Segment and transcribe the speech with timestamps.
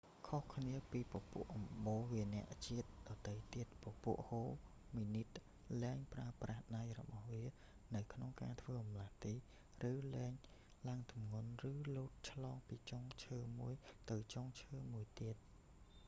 [0.27, 4.43] ខុសគ្នាពីពពួកអំបូរវានរជាតិដទៃទៀត ពពួកហូ
[4.95, 5.27] មីនីត
[5.81, 7.43] លែងប្រើប្រាស់ដៃរបស់វា
[7.95, 9.33] នៅក្នុងការធ្វើបម្លាស់ទី
[9.91, 10.33] ឬលែង
[10.87, 13.73] ឡើងទម្ងន់ ឬលោតឆ្លងពីចុងឈើមួយ
[14.09, 15.35] ទៅចុងឈើមួយទៀត